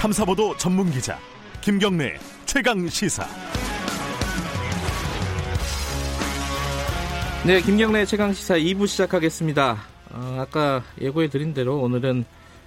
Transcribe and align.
탐사보도 0.00 0.56
전문 0.56 0.90
기자 0.90 1.18
김경래 1.60 2.16
최강 2.46 2.88
시사. 2.88 3.26
네, 7.46 7.60
김경래 7.60 8.06
최강 8.06 8.32
시사 8.32 8.54
2부 8.54 8.86
시작하겠습니다. 8.86 9.76
어, 10.12 10.36
아까 10.40 10.82
예고해 11.02 11.28
드린 11.28 11.52
대로 11.52 11.80
오늘은 11.80 12.24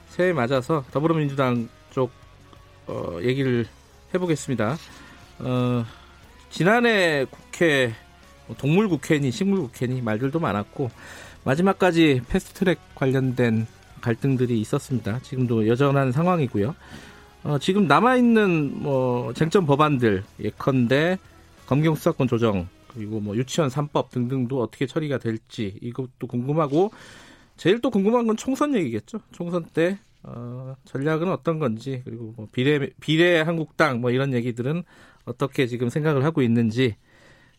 새해 0.09 0.31
맞아서 0.31 0.85
더불어민주당 0.91 1.69
쪽 1.89 2.11
어, 2.85 3.17
얘기를 3.23 3.65
해보겠습니다. 4.13 4.77
어, 5.39 5.85
지난해 6.51 7.25
국회 7.31 7.95
뭐 8.45 8.55
동물 8.55 8.87
국회니 8.87 9.31
식물 9.31 9.61
국회니 9.61 10.03
말들도 10.03 10.39
많았고 10.39 10.91
마지막까지 11.45 12.21
패스트트랙 12.29 12.77
관련된 12.93 13.65
갈등들이 14.01 14.61
있었습니다. 14.61 15.19
지금도 15.23 15.67
여전한 15.67 16.11
상황이고요. 16.11 16.75
어, 17.43 17.57
지금 17.59 17.87
남아있는 17.87 18.81
뭐 18.81 19.33
쟁점 19.33 19.65
법안들 19.65 20.23
예컨대 20.39 21.17
검경 21.65 21.95
수사권 21.95 22.27
조정 22.27 22.67
그리고 22.87 23.19
뭐 23.19 23.35
유치원 23.35 23.69
3법 23.69 24.09
등등도 24.09 24.61
어떻게 24.61 24.85
처리가 24.85 25.17
될지 25.17 25.77
이것도 25.81 26.27
궁금하고 26.27 26.91
제일 27.57 27.81
또 27.81 27.89
궁금한 27.89 28.27
건 28.27 28.37
총선 28.37 28.75
얘기겠죠. 28.75 29.19
총선 29.31 29.65
때 29.73 29.99
어, 30.23 30.75
전략은 30.85 31.29
어떤 31.29 31.59
건지 31.59 32.01
그리고 32.05 32.33
뭐 32.35 32.47
비례 32.51 32.89
비례 32.99 33.41
한국당 33.41 33.99
뭐 33.99 34.11
이런 34.11 34.33
얘기들은 34.33 34.83
어떻게 35.25 35.67
지금 35.67 35.89
생각을 35.89 36.23
하고 36.23 36.41
있는지 36.41 36.95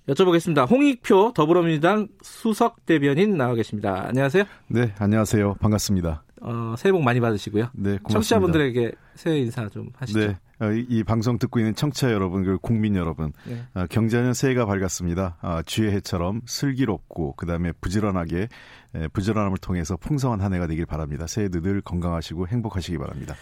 여쭤보겠습니다. 0.09 0.71
홍익표 0.71 1.33
더불어민주당 1.35 2.09
수석 2.23 2.85
대변인 2.87 3.37
나와 3.37 3.55
계십니다. 3.55 4.07
안녕하세요. 4.09 4.45
네, 4.69 4.95
안녕하세요. 4.99 5.55
반갑습니다. 5.61 6.23
어, 6.47 6.75
새해 6.77 6.93
복 6.93 7.03
많이 7.03 7.21
받으시고요. 7.21 7.71
네, 7.73 7.99
고맙습니다. 7.99 8.13
청취자분들에게 8.13 8.93
새해 9.15 9.39
인사 9.39 9.67
좀 9.71 9.89
하시죠. 9.97 10.19
네, 10.19 10.39
어, 10.61 10.71
이, 10.71 10.85
이 10.89 11.03
방송 11.03 11.39
듣고 11.39 11.59
있는 11.59 11.75
청취자 11.75 12.13
여러분, 12.13 12.45
그리고 12.45 12.59
국민 12.59 12.97
여러분, 12.97 13.33
네. 13.47 13.65
어, 13.73 13.87
경자년 13.89 14.35
새해가 14.35 14.67
밝았습니다. 14.67 15.39
어, 15.41 15.61
쥐의 15.65 15.93
해처럼 15.93 16.43
슬기롭고 16.45 17.35
그 17.37 17.47
다음에 17.47 17.73
부지런하게 17.81 18.49
에, 18.95 19.09
부지런함을 19.09 19.57
통해서 19.59 19.97
풍성한 19.97 20.43
한 20.43 20.53
해가 20.53 20.67
되길 20.67 20.85
바랍니다. 20.85 21.27
새해도 21.27 21.63
늘 21.63 21.81
건강하시고 21.81 22.49
행복하시기 22.49 22.99
바랍니다. 22.99 23.35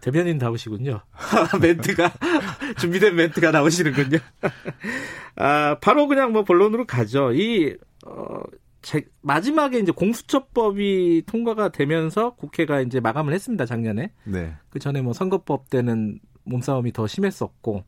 대변인 0.00 0.38
다우시군요. 0.38 1.02
멘트가 1.60 2.12
준비된 2.80 3.14
멘트가 3.14 3.52
나오시는군요. 3.52 4.18
아, 5.36 5.76
바로 5.80 6.08
그냥 6.08 6.32
뭐 6.32 6.42
본론으로 6.42 6.86
가죠. 6.86 7.32
이 7.32 7.76
어, 8.06 8.42
제, 8.82 9.04
마지막에 9.20 9.78
이제 9.78 9.92
공수처법이 9.92 11.24
통과가 11.26 11.70
되면서 11.70 12.34
국회가 12.34 12.80
이제 12.80 13.00
마감을 13.00 13.32
했습니다 13.32 13.66
작년에. 13.66 14.12
네, 14.24 14.54
그 14.70 14.78
전에 14.78 15.02
뭐 15.02 15.12
선거법 15.12 15.70
때는 15.70 16.20
몸싸움이 16.44 16.92
더 16.92 17.06
심했었고. 17.06 17.84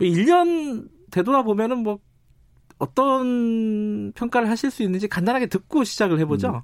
1년 0.00 0.88
되돌아보면은 1.10 1.78
뭐 1.78 1.98
어떤 2.78 4.12
평가를 4.12 4.50
하실 4.50 4.70
수 4.70 4.82
있는지 4.82 5.08
간단하게 5.08 5.46
듣고 5.46 5.84
시작을 5.84 6.18
해보죠. 6.20 6.62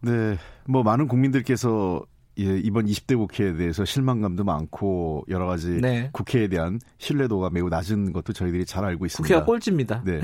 네, 0.00 0.38
뭐 0.66 0.82
많은 0.82 1.08
국민들께서 1.08 2.04
예, 2.38 2.58
이번 2.58 2.86
20대 2.86 3.16
국회에 3.16 3.54
대해서 3.54 3.84
실망감도 3.84 4.44
많고 4.44 5.24
여러 5.28 5.46
가지 5.46 5.80
네. 5.80 6.10
국회에 6.12 6.48
대한 6.48 6.78
신뢰도가 6.98 7.50
매우 7.50 7.68
낮은 7.68 8.12
것도 8.12 8.32
저희들이 8.32 8.66
잘 8.66 8.84
알고 8.84 9.06
있습니다. 9.06 9.26
국회가 9.26 9.44
꼴찌입니다. 9.44 10.02
네. 10.04 10.20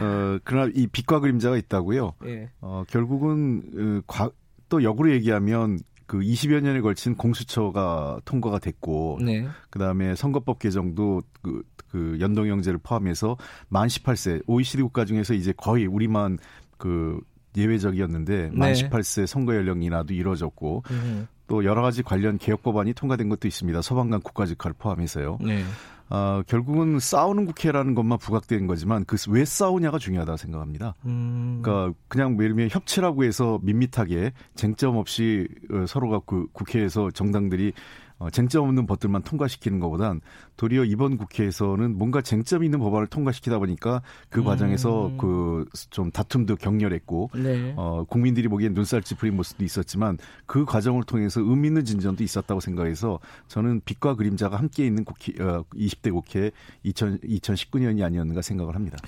어, 0.00 0.38
그러나 0.44 0.70
이 0.74 0.86
빛과 0.86 1.20
그림자가 1.20 1.56
있다고요. 1.58 2.14
예. 2.26 2.50
어, 2.60 2.84
결국은 2.88 3.62
어, 3.76 4.02
과, 4.06 4.30
또 4.70 4.82
역으로 4.82 5.10
얘기하면 5.12 5.78
그 6.06 6.20
20여 6.20 6.62
년에 6.62 6.80
걸친 6.80 7.14
공수처가 7.14 8.22
통과가 8.24 8.58
됐고 8.58 9.18
네. 9.22 9.46
그다음에 9.68 10.14
선거법 10.14 10.58
개정도 10.58 11.22
그, 11.42 11.62
그 11.90 12.16
연동형제를 12.18 12.78
포함해서 12.82 13.36
만 13.68 13.88
18세 13.88 14.42
OECD 14.46 14.82
국가 14.82 15.04
중에서 15.04 15.34
이제 15.34 15.52
거의 15.54 15.86
우리만 15.86 16.38
그 16.78 17.20
예외적이었는데 17.58 18.50
만 18.52 18.72
네. 18.72 18.88
18세 18.88 19.26
선거 19.26 19.54
연령 19.54 19.82
인하도 19.82 20.14
이루어졌고 20.14 20.84
음, 20.90 21.28
또 21.46 21.64
여러 21.64 21.82
가지 21.82 22.02
관련 22.02 22.38
개혁 22.38 22.62
법안이 22.62 22.92
통과된 22.94 23.28
것도 23.28 23.48
있습니다. 23.48 23.82
소방관 23.82 24.20
국가직화를 24.20 24.74
포함해서요. 24.78 25.38
네. 25.40 25.64
어, 26.10 26.42
결국은 26.46 26.98
싸우는 26.98 27.44
국회라는 27.44 27.94
것만 27.94 28.18
부각된 28.18 28.66
거지만 28.66 29.04
그 29.04 29.16
왜 29.28 29.44
싸우냐가 29.44 29.98
중요하다고 29.98 30.36
생각합니다. 30.38 30.94
음, 31.04 31.60
그러니까 31.62 31.98
그냥 32.08 32.32
예를 32.34 32.54
들면 32.54 32.68
협치라고 32.70 33.24
해서 33.24 33.58
밋밋하게 33.62 34.32
쟁점 34.54 34.96
없이 34.96 35.48
어, 35.70 35.84
서로가 35.86 36.20
그 36.24 36.46
국회에서 36.52 37.10
정당들이 37.10 37.72
어, 38.18 38.30
쟁점 38.30 38.64
없는 38.64 38.86
법들만 38.86 39.22
통과시키는 39.22 39.80
것보단 39.80 40.20
도리어 40.56 40.84
이번 40.84 41.16
국회에서는 41.16 41.96
뭔가 41.96 42.20
쟁점 42.20 42.64
있는 42.64 42.78
법안을 42.78 43.06
통과시키다 43.06 43.58
보니까 43.58 44.02
그 44.28 44.40
음. 44.40 44.44
과정에서 44.44 45.12
그 45.18 45.64
좀 45.90 46.10
다툼도 46.10 46.56
격렬했고 46.56 47.30
네. 47.34 47.74
어, 47.76 48.04
국민들이 48.04 48.48
보기엔 48.48 48.74
눈살 48.74 49.02
찌푸린 49.02 49.36
모습도 49.36 49.64
있었지만 49.64 50.18
그 50.46 50.64
과정을 50.64 51.04
통해서 51.04 51.40
의미 51.40 51.68
있는 51.68 51.84
진전도 51.84 52.24
있었다고 52.24 52.60
생각해서 52.60 53.20
저는 53.48 53.80
빛과 53.84 54.16
그림자가 54.16 54.56
함께 54.56 54.86
있는 54.86 55.04
국회, 55.04 55.32
어, 55.42 55.64
20대 55.74 56.12
국회 56.12 56.50
2000, 56.82 57.18
2019년이 57.20 58.04
아니었는가 58.04 58.42
생각을 58.42 58.74
합니다. 58.74 58.98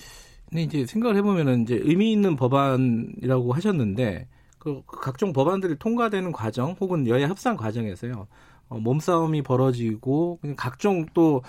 근데 0.48 0.62
이제 0.62 0.86
생각을 0.86 1.16
해보면은 1.16 1.62
이제 1.62 1.80
의미 1.82 2.12
있는 2.12 2.36
법안이라고 2.36 3.52
하셨는데 3.52 4.26
그 4.58 4.82
각종 4.86 5.32
법안들이 5.32 5.76
통과되는 5.78 6.32
과정 6.32 6.76
혹은 6.80 7.06
여야 7.06 7.28
협상 7.28 7.56
과정에서요 7.56 8.26
어, 8.70 8.78
몸싸움이 8.78 9.42
벌어지고 9.42 10.38
그냥 10.40 10.56
각종 10.56 11.06
또 11.12 11.42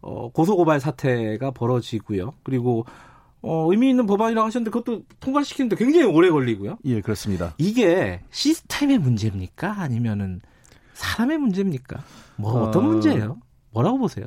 어, 0.00 0.30
고소고발 0.32 0.80
사태가 0.80 1.52
벌어지고요. 1.52 2.34
그리고 2.42 2.84
어, 3.42 3.66
의미 3.70 3.90
있는 3.90 4.06
법안이라고 4.06 4.46
하셨는데 4.46 4.70
그것도 4.70 5.02
통과시키는데 5.20 5.76
굉장히 5.76 6.06
오래 6.06 6.30
걸리고요. 6.30 6.78
예, 6.84 7.00
그렇습니다. 7.00 7.54
이게 7.58 8.20
시스템의 8.30 8.98
문제입니까? 8.98 9.80
아니면은 9.80 10.40
사람의 10.94 11.38
문제입니까? 11.38 12.02
뭐 12.36 12.62
어떤 12.62 12.84
어, 12.84 12.88
문제예요? 12.88 13.38
뭐라고 13.70 13.98
보세요? 13.98 14.26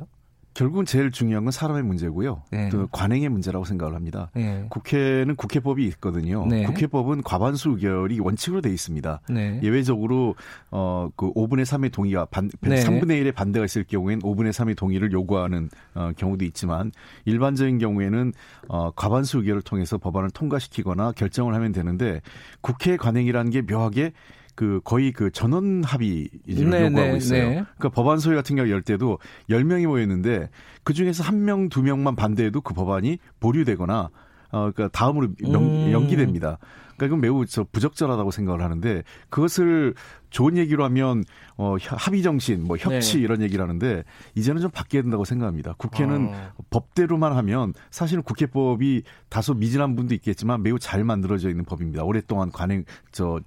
결국은 0.56 0.86
제일 0.86 1.10
중요한 1.10 1.44
건 1.44 1.52
사람의 1.52 1.82
문제고요. 1.82 2.42
네. 2.50 2.70
그 2.70 2.86
관행의 2.90 3.28
문제라고 3.28 3.66
생각을 3.66 3.94
합니다. 3.94 4.30
네. 4.34 4.64
국회는 4.70 5.36
국회법이 5.36 5.84
있거든요. 5.88 6.46
네. 6.46 6.64
국회법은 6.64 7.22
과반수 7.24 7.72
의결이 7.72 8.20
원칙으로 8.20 8.62
돼 8.62 8.70
있습니다. 8.70 9.20
네. 9.28 9.60
예외적으로 9.62 10.34
어그 10.70 11.34
5분의 11.34 11.64
3의 11.64 11.92
동의가 11.92 12.24
반, 12.24 12.50
네. 12.62 12.76
3분의 12.76 13.22
1의 13.22 13.34
반대가 13.34 13.66
있을 13.66 13.84
경우에는 13.84 14.22
5분의 14.22 14.52
3의 14.52 14.78
동의를 14.78 15.12
요구하는 15.12 15.68
어, 15.94 16.12
경우도 16.16 16.46
있지만 16.46 16.90
일반적인 17.26 17.76
경우에는 17.76 18.32
어 18.68 18.90
과반수 18.92 19.40
의결을 19.40 19.60
통해서 19.60 19.98
법안을 19.98 20.30
통과시키거나 20.30 21.12
결정을 21.12 21.54
하면 21.54 21.72
되는데 21.72 22.22
국회 22.62 22.96
관행이라는 22.96 23.50
게 23.50 23.60
묘하게 23.60 24.12
그 24.56 24.80
거의 24.82 25.12
그 25.12 25.30
전원 25.30 25.84
합의를 25.84 26.28
네, 26.46 26.86
요구하고 26.86 27.10
네, 27.12 27.16
있어요. 27.16 27.42
네. 27.50 27.54
그러니까 27.76 27.88
법안 27.90 28.18
소위 28.18 28.34
같은 28.34 28.56
경우 28.56 28.68
열 28.70 28.82
때도 28.82 29.18
10명이 29.50 29.86
모였는데 29.86 30.48
그 30.82 30.94
중에서 30.94 31.22
한 31.22 31.44
명, 31.44 31.68
두 31.68 31.82
명만 31.82 32.16
반대해도 32.16 32.62
그 32.62 32.74
법안이 32.74 33.18
보류되거나 33.38 34.10
어 34.52 34.70
그러니까 34.72 34.88
다음으로 34.88 35.28
명, 35.42 35.62
음. 35.64 35.92
연기됩니다. 35.92 36.58
그러니까 36.96 37.06
이건 37.06 37.20
매우 37.20 37.44
저 37.44 37.64
부적절하다고 37.70 38.30
생각을 38.30 38.62
하는데 38.62 39.02
그것을 39.28 39.94
좋은 40.30 40.56
얘기로 40.56 40.82
하면 40.84 41.24
어 41.58 41.76
협- 41.78 41.96
합의 41.98 42.22
정신, 42.22 42.62
뭐 42.64 42.78
협치 42.78 43.18
네. 43.18 43.22
이런 43.24 43.42
얘기를 43.42 43.62
하는데 43.62 44.04
이제는 44.36 44.62
좀 44.62 44.70
바뀌어야 44.70 45.02
된다고 45.02 45.24
생각합니다. 45.26 45.74
국회는 45.76 46.30
어. 46.32 46.52
법대로만 46.70 47.36
하면 47.36 47.74
사실은 47.90 48.22
국회법이 48.22 49.02
다소 49.28 49.52
미진한 49.52 49.96
분도 49.96 50.14
있겠지만 50.14 50.62
매우 50.62 50.78
잘 50.78 51.04
만들어져 51.04 51.50
있는 51.50 51.64
법입니다. 51.64 52.04
오랫동안 52.04 52.50
관행 52.50 52.84
저 53.12 53.40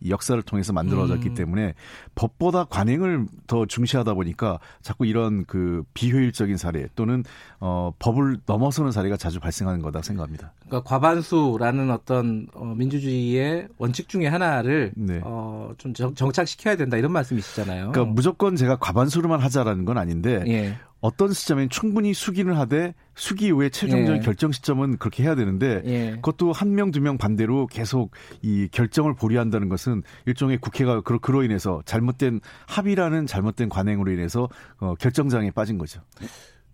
이 0.00 0.10
역사를 0.10 0.40
통해서 0.42 0.72
만들어졌기 0.72 1.30
음. 1.30 1.34
때문에 1.34 1.74
법보다 2.14 2.64
관행을 2.64 3.26
더 3.46 3.66
중시하다 3.66 4.14
보니까 4.14 4.58
자꾸 4.82 5.06
이런 5.06 5.44
그 5.46 5.84
비효율적인 5.94 6.56
사례 6.56 6.88
또는 6.94 7.24
어 7.60 7.92
법을 7.98 8.38
넘어서는 8.46 8.92
사례가 8.92 9.16
자주 9.16 9.40
발생하는 9.40 9.82
거다 9.82 10.02
생각합니다. 10.02 10.52
그러니까 10.66 10.88
과반수라는 10.88 11.90
어떤 11.90 12.46
어, 12.54 12.64
민주주의의 12.76 13.68
원칙 13.78 14.08
중에 14.08 14.26
하나를 14.26 14.92
네. 14.96 15.20
어, 15.24 15.72
좀 15.78 15.94
정, 15.94 16.14
정착시켜야 16.14 16.76
된다 16.76 16.96
이런 16.96 17.12
말씀이시잖아요. 17.12 17.92
그러니까 17.92 18.12
무조건 18.12 18.56
제가 18.56 18.76
과반수로만 18.76 19.40
하자라는 19.40 19.84
건 19.84 19.98
아닌데 19.98 20.44
예. 20.46 20.78
어떤 21.00 21.32
시점엔 21.32 21.68
충분히 21.68 22.14
수기는 22.14 22.54
하되 22.56 22.94
수기 23.16 23.46
이후에 23.46 23.68
최종적인 23.70 24.22
예. 24.22 24.24
결정 24.24 24.50
시점은 24.52 24.96
그렇게 24.98 25.22
해야 25.22 25.34
되는데 25.34 25.82
예. 25.84 26.10
그것도 26.16 26.52
한 26.52 26.74
명 26.74 26.90
두 26.90 27.00
명 27.00 27.16
반대로 27.18 27.66
계속 27.66 28.10
이 28.42 28.68
결정을 28.72 29.14
보류한다는 29.14 29.68
것은 29.68 30.02
일종의 30.26 30.58
국회가 30.58 31.00
그로, 31.00 31.18
그로 31.20 31.42
인해서 31.42 31.82
잘못된 31.86 32.40
합의라는 32.66 33.26
잘못된 33.26 33.68
관행으로 33.68 34.10
인해서 34.12 34.48
어, 34.78 34.94
결정장에 34.96 35.50
빠진 35.52 35.78
거죠. 35.78 36.00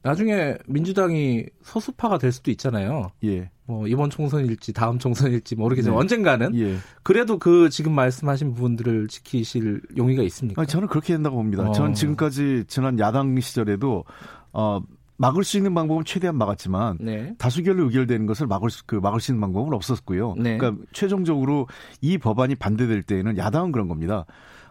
나중에 0.02 0.56
민주당이 0.66 1.44
소수파가 1.62 2.16
될 2.16 2.32
수도 2.32 2.50
있잖아요. 2.52 3.10
예. 3.24 3.50
뭐 3.66 3.86
이번 3.86 4.08
총선일지 4.08 4.72
다음 4.72 4.98
총선일지 4.98 5.56
모르겠지만 5.56 5.94
네. 5.96 6.00
언젠가는 6.00 6.54
예. 6.56 6.76
그래도 7.02 7.38
그 7.38 7.68
지금 7.68 7.92
말씀하신 7.94 8.54
부분들을 8.54 9.08
지키실 9.08 9.82
용의가 9.98 10.22
있습니까? 10.22 10.62
아니, 10.62 10.68
저는 10.68 10.88
그렇게 10.88 11.12
된다고 11.12 11.36
봅니다. 11.36 11.68
어. 11.68 11.72
저는 11.72 11.92
지금까지 11.92 12.64
지난 12.66 12.98
야당 12.98 13.38
시절에도 13.38 14.04
어 14.52 14.80
막을 15.20 15.44
수 15.44 15.58
있는 15.58 15.74
방법은 15.74 16.06
최대한 16.06 16.36
막았지만 16.36 16.96
네. 16.98 17.34
다수결로 17.36 17.84
의결되는 17.84 18.24
것을 18.24 18.46
막을 18.46 18.70
수, 18.70 18.86
그 18.86 18.96
막을 18.96 19.20
수 19.20 19.32
있는 19.32 19.42
방법은 19.42 19.74
없었고요. 19.74 20.34
네. 20.38 20.56
그러니까 20.56 20.82
최종적으로 20.92 21.68
이 22.00 22.16
법안이 22.16 22.54
반대될 22.54 23.02
때에는 23.02 23.36
야당은 23.36 23.70
그런 23.70 23.86
겁니다. 23.86 24.24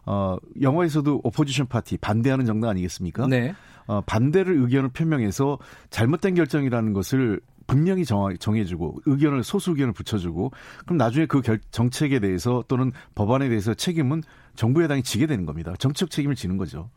어, 0.07 0.37
영어에서도 0.59 1.21
opposition 1.23 1.67
party 1.67 1.97
반대하는 1.97 2.47
정당 2.47 2.71
아니겠습니까? 2.71 3.27
네. 3.27 3.53
어, 3.85 4.01
반대를 4.01 4.59
의견을 4.63 4.89
표명해서 4.89 5.59
잘못된 5.91 6.33
결정이라는 6.33 6.93
것을 6.93 7.41
분명히 7.67 8.03
정해주고 8.03 9.01
의견을 9.05 9.43
소수 9.43 9.69
의견을 9.69 9.93
붙여주고 9.93 10.51
그럼 10.85 10.97
나중에 10.97 11.27
그 11.27 11.41
결, 11.41 11.59
정책에 11.69 12.19
대해서 12.19 12.63
또는 12.67 12.91
법안에 13.13 13.49
대해서 13.49 13.75
책임은 13.75 14.23
정부 14.55 14.81
여당이 14.81 15.03
지게 15.03 15.27
되는 15.27 15.45
겁니다. 15.45 15.75
정책 15.77 16.09
책임을 16.09 16.33
지는 16.33 16.57
거죠. 16.57 16.89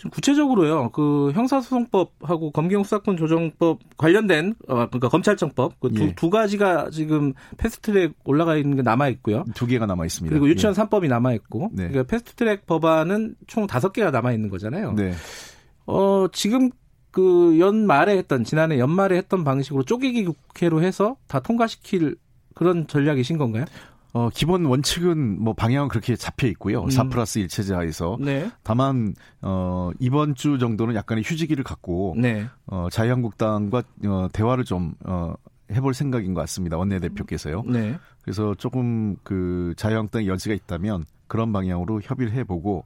좀 0.00 0.10
구체적으로요. 0.10 0.90
그 0.90 1.30
형사소송법하고 1.32 2.52
검경수사권 2.52 3.18
조정법 3.18 3.78
관련된 3.98 4.54
어, 4.66 4.86
그러니까 4.86 5.08
검찰청법 5.08 5.78
그 5.78 5.90
두 5.90 6.02
예. 6.04 6.14
두 6.14 6.30
가지가 6.30 6.88
지금 6.90 7.34
패스트 7.58 7.92
트랙 7.92 8.14
올라가 8.24 8.56
있는 8.56 8.76
게 8.76 8.82
남아 8.82 9.08
있고요. 9.08 9.44
두 9.54 9.66
개가 9.66 9.84
남아 9.86 10.06
있습니다. 10.06 10.32
그리고 10.32 10.48
유치원 10.48 10.74
3법이 10.74 11.08
남아 11.08 11.34
있고 11.34 11.68
네. 11.72 11.88
그러니까 11.88 12.04
패스트 12.04 12.34
트랙 12.34 12.66
법안은 12.66 13.34
총 13.46 13.66
다섯 13.66 13.92
개가 13.92 14.10
남아 14.10 14.32
있는 14.32 14.48
거잖아요. 14.48 14.92
네. 14.92 15.12
어, 15.86 16.26
지금 16.32 16.70
그 17.10 17.58
연말에 17.58 18.16
했던 18.16 18.44
지난해 18.44 18.78
연말에 18.78 19.16
했던 19.16 19.44
방식으로 19.44 19.82
쪼개기 19.82 20.24
국회로 20.24 20.82
해서 20.82 21.16
다 21.28 21.40
통과시킬 21.40 22.16
그런 22.54 22.86
전략이신 22.86 23.36
건가요? 23.36 23.64
어, 24.12 24.28
기본 24.32 24.64
원칙은 24.64 25.42
뭐 25.42 25.54
방향은 25.54 25.88
그렇게 25.88 26.16
잡혀 26.16 26.46
있고요. 26.48 26.82
음. 26.84 26.90
4 26.90 27.04
플러스 27.04 27.38
1 27.38 27.48
체제하에서. 27.48 28.18
네. 28.20 28.50
다만 28.62 29.14
어 29.42 29.90
이번 29.98 30.34
주 30.34 30.58
정도는 30.58 30.94
약간의 30.94 31.22
휴지기를 31.24 31.62
갖고 31.64 32.14
네. 32.18 32.48
어 32.66 32.88
자유한국당과 32.90 33.82
어 34.06 34.28
대화를 34.32 34.64
좀 34.64 34.94
어 35.04 35.34
해볼 35.72 35.94
생각인 35.94 36.34
것 36.34 36.40
같습니다. 36.42 36.76
원내대표께서요. 36.76 37.62
네. 37.62 37.98
그래서 38.22 38.54
조금 38.54 39.16
그 39.22 39.72
자유한국당 39.76 40.26
여지가 40.26 40.54
있다면 40.54 41.04
그런 41.26 41.52
방향으로 41.52 42.00
협의를 42.02 42.32
해보고 42.32 42.84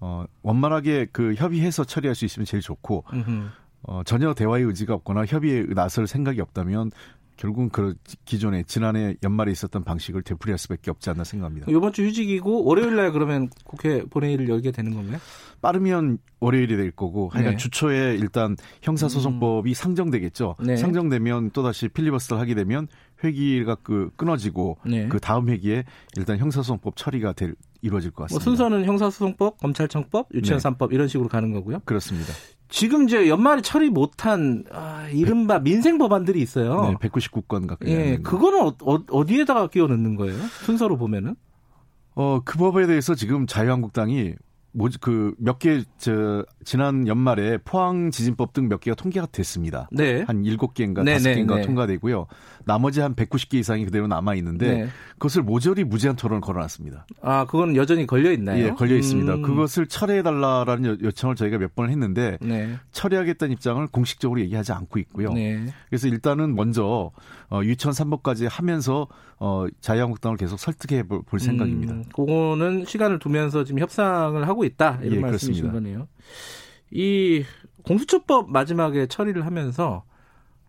어 0.00 0.24
원만하게 0.42 1.08
그 1.10 1.34
협의해서 1.34 1.84
처리할 1.84 2.14
수 2.14 2.24
있으면 2.24 2.44
제일 2.44 2.62
좋고 2.62 3.04
음흠. 3.12 3.48
어 3.82 4.02
전혀 4.04 4.34
대화의 4.34 4.64
의지가 4.64 4.94
없거나 4.94 5.24
협의에 5.24 5.64
나설 5.74 6.06
생각이 6.06 6.40
없다면 6.40 6.90
결국은 7.38 7.70
그 7.70 7.94
기존에 8.24 8.64
지난해 8.64 9.14
연말에 9.22 9.52
있었던 9.52 9.84
방식을 9.84 10.22
되풀이할 10.22 10.58
수밖에 10.58 10.90
없지 10.90 11.08
않나 11.08 11.22
생각합니다. 11.24 11.68
이번 11.70 11.92
주 11.92 12.04
휴직이고 12.04 12.64
월요일 12.64 12.96
날 12.96 13.12
그러면 13.12 13.48
국회 13.64 14.04
본회의를 14.04 14.48
열게 14.48 14.72
되는 14.72 14.92
건가요? 14.92 15.18
빠르면 15.62 16.18
월요일이 16.40 16.76
될 16.76 16.90
거고 16.90 17.28
하여간 17.28 17.52
네. 17.52 17.56
주초에 17.56 18.16
일단 18.16 18.56
형사소송법이 18.82 19.72
상정되겠죠. 19.72 20.56
네. 20.64 20.76
상정되면 20.76 21.50
또다시 21.50 21.88
필리버스터를 21.88 22.40
하게 22.40 22.54
되면 22.54 22.88
회기가 23.22 23.76
그 23.76 24.10
끊어지고 24.16 24.78
네. 24.84 25.08
그 25.08 25.20
다음 25.20 25.48
회기에 25.48 25.84
일단 26.16 26.38
형사소송법 26.38 26.96
처리가 26.96 27.32
될 27.34 27.54
이루어질 27.82 28.10
것뭐 28.10 28.26
같습니다. 28.26 28.44
순서는 28.44 28.84
형사소송법, 28.84 29.58
검찰청법, 29.58 30.28
유치원 30.34 30.60
네. 30.60 30.68
3법 30.68 30.92
이런 30.92 31.06
식으로 31.06 31.28
가는 31.28 31.52
거고요. 31.52 31.80
그렇습니다. 31.84 32.32
지금 32.68 33.04
이제 33.04 33.28
연말에 33.28 33.62
처리 33.62 33.88
못한 33.88 34.64
아, 34.70 35.08
이른바 35.10 35.58
민생 35.58 35.98
법안들이 35.98 36.40
있어요. 36.40 36.82
네, 36.82 37.08
199건 37.08 37.66
가까이 37.66 37.90
예, 37.90 38.18
그거는 38.18 38.72
어, 38.82 38.98
어, 39.10 39.26
디에다가 39.26 39.68
끼워 39.68 39.88
넣는 39.88 40.16
거예요? 40.16 40.36
순서로 40.64 40.96
보면은? 40.96 41.34
어, 42.14 42.40
그 42.44 42.58
법에 42.58 42.86
대해서 42.86 43.14
지금 43.14 43.46
자유한국당이 43.46 44.34
그몇 45.00 45.58
개 45.58 45.82
저 45.98 46.44
지난 46.64 47.06
연말에 47.08 47.58
포항 47.64 48.10
지진법 48.10 48.52
등 48.52 48.68
몇 48.68 48.80
개가 48.80 48.94
통계가 48.94 49.26
됐습니다. 49.32 49.88
네. 49.90 50.22
한 50.26 50.42
7개인가 50.42 51.02
네, 51.02 51.16
5개인가 51.16 51.54
네, 51.54 51.56
네. 51.56 51.62
통과되고요. 51.62 52.26
나머지 52.64 53.00
한 53.00 53.14
190개 53.14 53.54
이상이 53.54 53.84
그대로 53.84 54.06
남아 54.06 54.34
있는데 54.36 54.72
네. 54.84 54.88
그것을 55.14 55.42
모조리 55.42 55.84
무제한 55.84 56.16
토론을 56.16 56.40
걸어 56.42 56.60
놨습니다. 56.60 57.06
아, 57.22 57.46
그건 57.46 57.74
여전히 57.76 58.06
걸려 58.06 58.30
있나요? 58.32 58.62
예, 58.66 58.70
걸려 58.70 58.94
있습니다. 58.96 59.34
음, 59.36 59.42
그것을 59.42 59.86
철회해 59.86 60.22
달라라는 60.22 60.84
요- 60.90 60.96
요청을 61.02 61.34
저희가 61.34 61.56
몇 61.58 61.74
번을 61.74 61.90
했는데 61.90 62.36
네. 62.42 62.76
처리하겠다는 62.92 63.52
입장을 63.54 63.84
공식적으로 63.88 64.40
얘기하지 64.40 64.72
않고 64.72 64.98
있고요. 65.00 65.32
네. 65.32 65.64
그래서 65.88 66.08
일단은 66.08 66.54
먼저 66.54 67.10
어, 67.50 67.60
유치원 67.64 67.94
3법까지 67.94 68.46
하면서 68.50 69.08
어, 69.40 69.66
자유한국당을 69.80 70.36
계속 70.36 70.58
설득해 70.58 71.04
볼, 71.04 71.22
볼 71.22 71.40
생각입니다. 71.40 71.94
음, 71.94 72.04
그거는 72.14 72.84
시간을 72.86 73.18
두면서 73.18 73.64
지금 73.64 73.80
협상을 73.80 74.46
하고 74.46 74.64
있다. 74.68 75.00
이런 75.02 75.16
예, 75.16 75.20
말씀이신 75.20 75.64
그렇습니다. 75.64 75.72
거네요. 75.72 76.08
이 76.90 77.44
공수처법 77.82 78.50
마지막에 78.50 79.06
처리를 79.06 79.44
하면서 79.46 80.04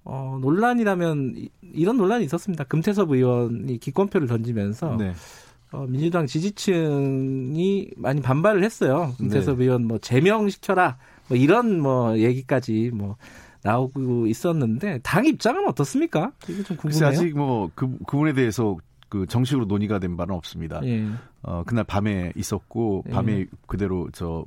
어, 0.03 0.37
논란이라면 0.41 1.33
이- 1.37 1.49
이런 1.73 1.97
논란이 1.97 2.25
있었습니다. 2.25 2.63
금태섭 2.63 3.11
의원이 3.11 3.77
기권표를 3.79 4.27
던지면서 4.27 4.95
네. 4.97 5.13
어, 5.71 5.85
민주당 5.87 6.25
지지층이 6.25 7.91
많이 7.97 8.21
반발을 8.21 8.63
했어요. 8.63 9.13
김태섭 9.17 9.57
네. 9.57 9.65
의원 9.65 9.85
뭐 9.85 9.97
제명시켜라 9.99 10.97
뭐 11.27 11.37
이런 11.37 11.79
뭐 11.79 12.17
얘기까지 12.17 12.91
뭐 12.93 13.17
나오고 13.63 14.25
있었는데 14.27 14.99
당 15.03 15.25
입장은 15.25 15.67
어떻습니까? 15.67 16.31
이게 16.47 16.63
좀 16.63 16.77
궁금해요. 16.77 17.07
아직 17.09 17.35
뭐그 17.37 17.97
부분에 18.07 18.33
대해서 18.33 18.77
그 19.09 19.25
정식으로 19.25 19.65
논의가 19.65 19.99
된 19.99 20.15
바는 20.15 20.33
없습니다. 20.35 20.79
예. 20.85 21.05
어, 21.41 21.63
그날 21.65 21.83
밤에 21.83 22.31
있었고 22.35 23.03
예. 23.07 23.11
밤에 23.11 23.45
그대로 23.67 24.09
저 24.11 24.45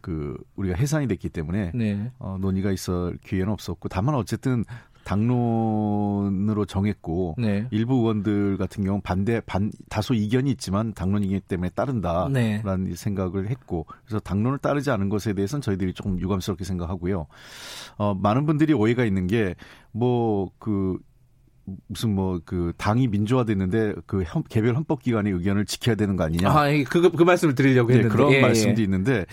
그 0.00 0.36
우리가 0.56 0.76
해산이 0.76 1.06
됐기 1.08 1.28
때문에 1.28 1.72
네. 1.74 2.10
어, 2.18 2.38
논의가 2.40 2.72
있을 2.72 3.18
기회는 3.24 3.52
없었고 3.52 3.88
다만 3.88 4.14
어쨌든 4.14 4.64
당론으로 5.04 6.66
정했고 6.66 7.36
네. 7.38 7.66
일부 7.70 7.94
의원들 7.96 8.58
같은 8.58 8.84
경우 8.84 8.96
는 8.96 9.00
반대 9.02 9.40
반 9.40 9.70
다소 9.88 10.12
이견이 10.12 10.50
있지만 10.52 10.92
당론 10.92 11.24
이기 11.24 11.40
때문에 11.40 11.70
따른다라는 11.70 12.84
네. 12.84 12.94
생각을 12.94 13.48
했고 13.48 13.86
그래서 14.04 14.20
당론을 14.20 14.58
따르지 14.58 14.90
않은 14.90 15.08
것에 15.08 15.32
대해서는 15.32 15.62
저희들이 15.62 15.94
조금 15.94 16.20
유감스럽게 16.20 16.64
생각하고요. 16.64 17.26
어 17.96 18.14
많은 18.14 18.44
분들이 18.44 18.72
오해가 18.74 19.04
있는 19.04 19.26
게 19.26 19.54
뭐 19.92 20.50
그 20.58 20.98
무슨 21.86 22.14
뭐 22.14 22.40
그 22.44 22.72
당이 22.76 23.08
민주화됐는데 23.08 23.94
그 24.06 24.22
헌- 24.22 24.42
개별 24.48 24.74
헌법 24.76 25.02
기관의 25.02 25.32
의견을 25.32 25.64
지켜야 25.66 25.94
되는 25.96 26.16
거 26.16 26.24
아니냐. 26.24 26.50
아, 26.50 26.70
예, 26.72 26.84
그, 26.84 27.10
그 27.10 27.22
말씀을 27.22 27.54
드리려고 27.54 27.90
예, 27.92 27.96
했는데. 27.96 28.14
그런 28.14 28.32
예, 28.32 28.40
말씀도 28.40 28.80
예. 28.80 28.84
있는데 28.84 29.26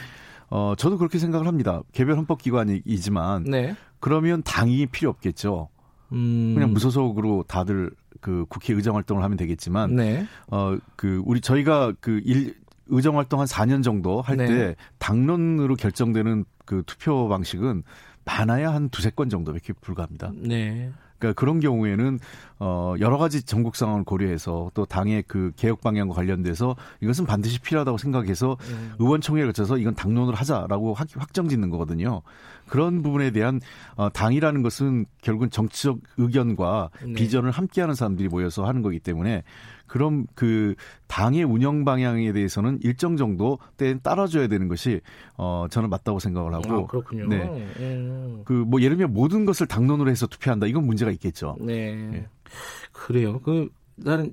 어 0.50 0.74
저도 0.77 0.98
그렇게 0.98 1.17
생각을 1.19 1.48
합니다. 1.48 1.81
개별 1.91 2.17
헌법 2.17 2.41
기관이지만 2.41 3.43
네. 3.43 3.75
그러면 4.00 4.43
당이 4.43 4.88
필요 4.88 5.10
없겠죠. 5.10 5.69
음. 6.12 6.53
그냥 6.53 6.71
무소속으로 6.74 7.45
다들 7.48 7.91
그 8.21 8.45
국회 8.50 8.74
의정 8.74 8.95
활동을 8.95 9.24
하면 9.24 9.38
되겠지만 9.38 9.95
네. 9.95 10.25
어그 10.50 11.21
우리 11.25 11.41
저희가 11.41 11.93
그 12.00 12.21
일 12.25 12.55
의정 12.88 13.17
활동 13.17 13.39
한 13.39 13.48
4년 13.48 13.81
정도 13.83 14.21
할때 14.21 14.45
네. 14.45 14.75
당론으로 15.00 15.75
결정되는 15.75 16.45
그 16.65 16.83
투표 16.86 17.27
방식은 17.27 17.81
많아야 18.25 18.71
한 18.74 18.89
두세 18.89 19.10
건 19.10 19.27
정도밖에 19.29 19.74
불과합니다. 19.74 20.31
네. 20.36 20.91
그러니까 21.17 21.39
그런 21.39 21.60
경우에는 21.60 22.19
어 22.60 22.95
여러 23.00 23.17
가지 23.17 23.43
전국 23.43 23.75
상황을 23.75 24.03
고려해서 24.03 24.72
또 24.74 24.86
당의 24.86 25.24
그 25.27 25.51
개혁 25.55 25.81
방향과 25.81 26.13
관련돼서 26.13 26.75
이것은 27.01 27.25
반드시 27.25 27.60
필요하다고 27.60 27.98
생각해서 27.98 28.57
음. 28.69 28.93
의원총회를 29.00 29.50
거쳐서 29.50 29.77
이건 29.77 29.95
당론으로 29.95 30.36
하자라고 30.36 30.93
확, 30.93 31.07
확정짓는 31.15 31.69
거거든요. 31.69 32.22
그런 32.67 33.01
부분에 33.01 33.31
대한 33.31 33.60
어, 33.95 34.10
당이라는 34.10 34.62
것은 34.62 35.05
결국은 35.22 35.50
정치적 35.50 36.00
의견과 36.17 36.89
네. 37.03 37.13
비전을 37.13 37.51
함께하는 37.51 37.95
사람들이 37.95 38.29
모여서 38.29 38.65
하는 38.65 38.81
거기 38.81 39.00
때문에 39.00 39.43
그럼 39.88 40.25
그 40.36 40.75
당의 41.08 41.44
운영 41.44 41.86
방향에 41.86 42.32
대해서는 42.32 42.80
일정 42.84 43.18
정도 43.18 43.60
때 43.77 43.98
따라줘야 44.01 44.48
되는 44.48 44.68
것이 44.68 45.01
어 45.38 45.68
저는 45.70 45.89
맞다고 45.89 46.20
생각을 46.20 46.54
하고 46.54 46.74
아, 46.74 46.86
그렇군요. 46.88 47.27
네. 47.27 47.44
음. 47.80 48.42
그뭐 48.46 48.82
예를 48.82 48.98
들면 48.98 49.13
모든 49.13 49.46
것을 49.46 49.68
당론으로 49.68 50.10
해서 50.10 50.27
투표한다 50.27 50.68
이건 50.68 50.86
문제가 50.86 51.12
있겠죠. 51.12 51.56
네. 51.60 52.12
예. 52.13 52.27
그래요. 52.92 53.39
그 53.42 53.70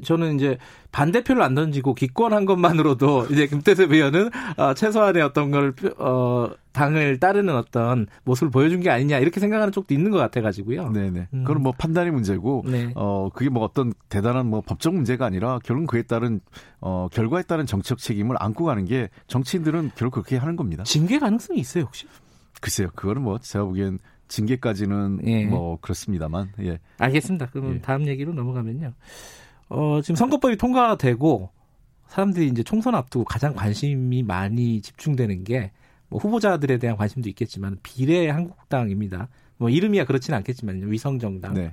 저는 0.04 0.36
이제 0.36 0.58
반대표를 0.90 1.40
안 1.42 1.54
던지고 1.54 1.94
기권한 1.94 2.44
것만으로도 2.46 3.26
이제 3.30 3.46
김태섭 3.46 3.92
의원은 3.92 4.30
어, 4.56 4.74
최소한의 4.74 5.22
어떤 5.22 5.50
걸 5.50 5.72
표- 5.72 5.94
어, 5.98 6.50
당을 6.72 7.20
따르는 7.20 7.54
어떤 7.54 8.06
모습을 8.24 8.50
보여준 8.50 8.80
게 8.80 8.90
아니냐 8.90 9.18
이렇게 9.18 9.38
생각하는 9.40 9.72
쪽도 9.72 9.94
있는 9.94 10.10
것 10.10 10.18
같아가지고요. 10.18 10.90
네네. 10.90 11.28
음. 11.32 11.44
그건 11.44 11.62
뭐 11.62 11.72
판단의 11.72 12.10
문제고 12.12 12.64
네. 12.66 12.90
어 12.96 13.28
그게 13.32 13.50
뭐 13.50 13.62
어떤 13.62 13.92
대단한 14.08 14.46
뭐 14.46 14.62
법적 14.62 14.94
문제가 14.94 15.26
아니라 15.26 15.58
결국 15.64 15.86
그에 15.88 16.02
따른 16.02 16.40
어 16.80 17.08
결과에 17.12 17.42
따른 17.42 17.66
정치적 17.66 17.98
책임을 17.98 18.36
안고 18.40 18.64
가는 18.64 18.84
게 18.86 19.10
정치인들은 19.26 19.92
결국 19.96 20.14
그렇게 20.14 20.36
하는 20.38 20.56
겁니다. 20.56 20.82
징계 20.84 21.18
가능성이 21.18 21.60
있어요 21.60 21.84
혹시? 21.84 22.06
글쎄요, 22.60 22.88
그거는 22.94 23.22
뭐 23.22 23.38
제가 23.38 23.64
보기엔 23.64 23.98
징계까지는 24.28 25.20
예. 25.26 25.44
뭐 25.44 25.78
그렇습니다만. 25.80 26.52
예. 26.62 26.78
알겠습니다. 26.98 27.46
그럼 27.52 27.74
예. 27.74 27.80
다음 27.80 28.06
얘기로 28.06 28.32
넘어가면요. 28.32 28.92
어, 29.72 30.00
지금 30.02 30.16
선거법이 30.16 30.56
통과되고 30.56 31.50
사람들이 32.08 32.48
이제 32.48 32.62
총선 32.62 32.94
앞두고 32.94 33.24
가장 33.24 33.54
관심이 33.54 34.22
많이 34.22 34.80
집중되는 34.80 35.44
게 35.44 35.72
뭐 36.12 36.20
후보자들에 36.20 36.76
대한 36.76 36.98
관심도 36.98 37.30
있겠지만 37.30 37.78
비례 37.82 38.28
한국당입니다. 38.28 39.28
뭐 39.56 39.70
이름이야 39.70 40.04
그렇지는 40.04 40.36
않겠지만 40.38 40.82
위성 40.90 41.18
정당. 41.18 41.54
네. 41.54 41.72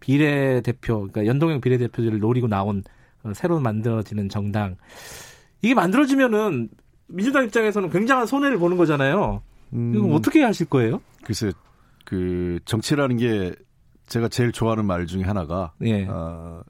비례 0.00 0.60
대표, 0.60 0.98
그러니까 1.06 1.26
연동형 1.26 1.60
비례 1.60 1.78
대표들을 1.78 2.18
노리고 2.18 2.48
나온 2.48 2.82
어, 3.22 3.32
새로 3.34 3.60
만들어지는 3.60 4.28
정당. 4.28 4.76
이게 5.62 5.74
만들어지면은 5.74 6.70
민주당 7.06 7.44
입장에서는 7.44 7.90
굉장한 7.90 8.26
손해를 8.26 8.58
보는 8.58 8.76
거잖아요. 8.76 9.42
음, 9.74 9.94
이거 9.94 10.08
어떻게 10.08 10.42
하실 10.42 10.66
거예요? 10.66 11.00
글쎄, 11.24 11.52
그 12.04 12.58
정치라는 12.64 13.16
게 13.16 13.54
제가 14.08 14.28
제일 14.28 14.50
좋아하는 14.50 14.86
말 14.86 15.06
중에 15.06 15.22
하나가 15.22 15.72
예. 15.82 16.04
어, 16.06 16.62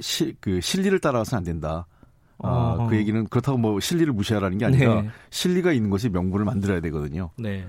시, 0.00 0.34
그 0.40 0.60
실리를 0.60 0.98
따라서는 1.00 1.38
안 1.38 1.44
된다. 1.44 1.86
아, 2.38 2.86
그 2.90 2.96
얘기는 2.96 3.26
그렇다고 3.28 3.58
뭐 3.58 3.80
실리를 3.80 4.12
무시하라는 4.12 4.58
게 4.58 4.66
아니라 4.66 5.02
네. 5.02 5.08
실리가 5.30 5.72
있는 5.72 5.88
것이 5.90 6.08
명분을 6.08 6.44
만들어야 6.44 6.80
되거든요. 6.80 7.30
네. 7.38 7.66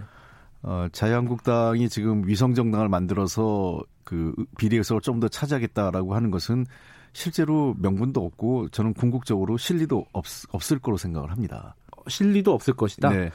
어, 0.63 0.87
자유한국당이 0.91 1.87
지금 1.89 2.27
위성정당을 2.27 2.89
만들어서 2.89 3.79
그 4.03 4.33
비례 4.57 4.77
의석을 4.77 5.01
좀 5.01 5.19
더 5.19 5.27
차지하겠다라고 5.27 6.15
하는 6.15 6.31
것은 6.31 6.65
실제로 7.13 7.75
명분도 7.79 8.23
없고 8.25 8.69
저는 8.69 8.93
궁극적으로 8.93 9.57
실리도 9.57 10.05
없, 10.11 10.25
없을 10.51 10.79
거로 10.79 10.97
생각을 10.97 11.31
합니다. 11.31 11.75
실리도 12.07 12.51
없을 12.53 12.73
것이다. 12.73 13.09
네. 13.09 13.31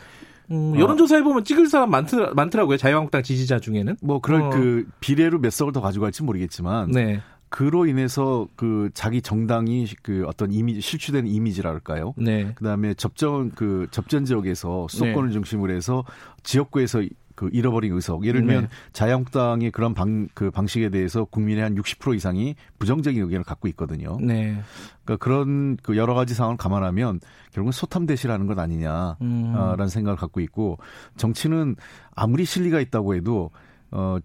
음, 0.50 0.78
여론조사해 0.78 1.23
보면 1.23 1.44
찍을 1.44 1.66
사람 1.68 1.90
많더, 1.90 2.35
많더라고요. 2.35 2.76
자유한국당 2.76 3.23
지지자 3.23 3.61
중에는. 3.61 3.97
뭐 4.02 4.20
그럴 4.20 4.42
어. 4.42 4.50
그 4.50 4.87
비례로 4.99 5.38
몇 5.38 5.50
석을 5.50 5.73
더 5.73 5.80
가져갈지 5.80 6.25
모르겠지만 6.25 6.90
네. 6.90 7.23
그로 7.50 7.85
인해서 7.87 8.49
그 8.57 8.90
자기 8.95 9.21
정당이 9.21 9.87
그 10.02 10.25
어떤 10.26 10.52
이미지 10.52 10.80
실추된 10.80 11.26
이미지랄까요? 11.26 12.14
네. 12.16 12.52
그다음에 12.54 12.95
접전 12.95 13.50
그 13.50 13.88
접전 13.90 14.25
지역에서 14.25 14.87
수도권을 14.88 15.28
네. 15.28 15.33
중심으로 15.33 15.73
해서 15.73 16.04
지역구에서 16.45 17.02
그 17.35 17.49
잃어버린 17.52 17.92
의석. 17.92 18.26
예를 18.26 18.42
들면 18.42 18.64
네. 18.64 18.69
자유한국당의 18.92 19.71
그런 19.71 19.95
방, 19.95 20.28
그 20.35 20.50
방식에 20.50 20.90
대해서 20.90 21.25
국민의 21.25 21.62
한 21.62 21.75
60% 21.75 22.14
이상이 22.14 22.54
부정적인 22.78 23.21
의견을 23.23 23.45
갖고 23.45 23.66
있거든요. 23.69 24.19
네. 24.21 24.61
그러니까 25.04 25.25
그런 25.25 25.76
그 25.83 25.97
여러 25.97 26.14
가지 26.14 26.35
상황을 26.35 26.57
감안하면 26.57 27.19
결국은 27.52 27.73
소탐대시라는 27.73 28.47
것 28.47 28.59
아니냐라는 28.59 29.19
음. 29.23 29.88
생각을 29.88 30.19
갖고 30.19 30.40
있고 30.40 30.78
정치는 31.16 31.76
아무리 32.14 32.45
실리가 32.45 32.78
있다고 32.78 33.14
해도 33.14 33.50
어, 33.90 34.19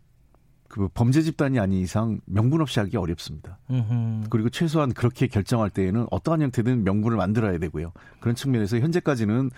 그 0.75 0.89
범죄 0.93 1.21
집단이 1.21 1.57
아닌 1.57 1.79
이상 1.79 2.19
명분 2.25 2.59
없이 2.59 2.81
하기 2.81 2.97
어렵습니다. 2.97 3.57
음흠. 3.71 4.27
그리고 4.29 4.49
최소한 4.49 4.91
그렇게 4.91 5.25
결정할 5.27 5.69
때에는 5.69 6.07
어떠한 6.11 6.41
형태든 6.41 6.83
명분을 6.83 7.15
만들어야 7.15 7.57
되고요. 7.59 7.93
그런 8.19 8.35
측면에서 8.35 8.79
현재까지는 8.79 9.51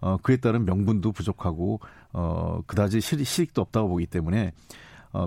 어, 0.00 0.16
그에 0.22 0.38
따른 0.38 0.64
명분도 0.64 1.12
부족하고 1.12 1.80
어, 2.14 2.62
그다지 2.66 3.02
실익도 3.02 3.60
없다고 3.60 3.88
보기 3.88 4.06
때문에 4.06 4.52
어, 5.12 5.26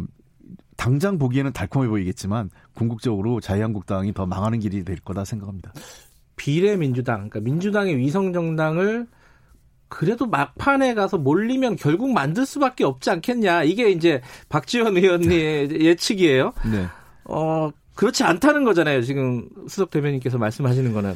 당장 0.78 1.20
보기에는 1.20 1.54
달콤해 1.54 1.90
보이겠지만 1.90 2.50
궁극적으로 2.74 3.40
자유한국당이 3.40 4.14
더 4.14 4.26
망하는 4.26 4.58
길이 4.58 4.84
될 4.84 4.98
거다 4.98 5.26
생각합니다. 5.26 5.74
비례민주당, 6.38 7.30
그러니까 7.30 7.42
민주당의 7.42 7.98
위성정당을 7.98 9.06
그래도 9.96 10.26
막판에 10.26 10.94
가서 10.94 11.18
몰리면 11.18 11.78
결국 11.78 12.12
만들 12.12 12.46
수밖에 12.46 12.84
없지 12.84 13.12
않겠냐. 13.12 13.64
이게 13.64 13.92
이제 13.92 14.20
박지원 14.50 14.98
의원의 14.98 15.72
예측이에요. 15.72 16.52
네. 16.70 16.88
어, 17.24 17.70
그렇지 17.94 18.26
않다는 18.26 18.66
거잖아요. 18.66 19.02
지금 19.04 19.48
수석 19.70 19.92
대변인께서 19.92 20.38
말씀하시는 20.38 20.92
거는. 20.92 21.16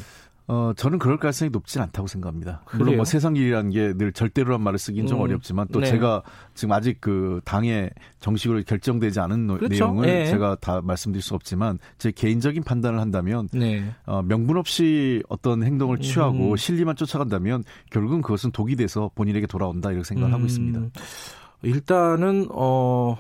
어, 0.52 0.74
저는 0.76 0.98
그럴 0.98 1.18
가능성이 1.18 1.52
높진 1.52 1.80
않다고 1.80 2.08
생각합니다. 2.08 2.64
그래요? 2.66 2.84
물론 2.84 2.96
뭐 2.96 3.06
세상 3.06 3.36
일이라는 3.36 3.70
게 3.70 3.94
늘 3.94 4.12
절대로란 4.14 4.62
말을 4.62 4.80
쓰긴 4.80 5.04
음, 5.04 5.08
좀 5.08 5.22
어렵지만 5.22 5.68
또 5.72 5.80
네. 5.80 5.88
제가 5.88 6.24
지금 6.56 6.72
아직 6.72 7.00
그 7.02 7.40
당에 7.46 7.90
정식으로 8.20 8.64
결정되지 8.64 9.20
않은 9.20 9.48
그렇죠? 9.48 9.68
내용을 9.68 10.06
네. 10.08 10.26
제가 10.26 10.56
다 10.56 10.82
말씀드릴 10.82 11.22
수 11.22 11.36
없지만 11.36 11.78
제 11.98 12.12
개인적인 12.12 12.64
판단을 12.64 13.00
한다면 13.00 13.48
네. 13.54 13.84
어, 14.06 14.24
명분 14.24 14.58
없이 14.58 15.22
어떤 15.30 15.64
행동을 15.64 16.00
취하고 16.00 16.52
음. 16.52 16.56
실리만 16.56 16.96
쫓아간다면 16.96 17.64
결국은 17.92 18.22
그것은 18.22 18.52
독이 18.52 18.76
돼서 18.76 19.12
본인에게 19.14 19.46
돌아온다 19.48 19.92
이렇게 19.92 20.04
생각을 20.04 20.32
음. 20.32 20.34
하고 20.36 20.46
있습니다. 20.46 21.02
일단은 21.62 22.48
어 22.52 23.18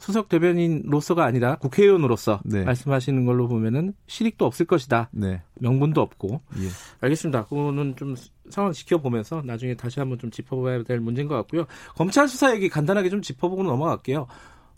수석 0.00 0.28
대변인으로서가 0.30 1.24
아니라 1.24 1.56
국회의원으로서 1.56 2.40
네. 2.44 2.64
말씀하시는 2.64 3.26
걸로 3.26 3.46
보면은 3.48 3.92
실익도 4.06 4.46
없을 4.46 4.64
것이다. 4.66 5.10
네. 5.12 5.42
명분도 5.60 6.00
없고. 6.00 6.40
예. 6.56 6.68
알겠습니다. 7.00 7.44
그거는 7.44 7.94
좀 7.96 8.16
상황 8.48 8.72
지켜보면서 8.72 9.42
나중에 9.44 9.74
다시 9.74 10.00
한번 10.00 10.18
좀 10.18 10.30
짚어봐야 10.30 10.82
될 10.84 11.00
문제인 11.00 11.28
것 11.28 11.36
같고요. 11.36 11.66
검찰 11.94 12.26
수사 12.28 12.54
얘기 12.54 12.70
간단하게 12.70 13.10
좀 13.10 13.20
짚어보고 13.20 13.62
넘어갈게요. 13.62 14.26